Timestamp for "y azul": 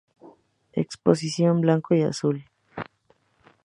1.93-2.45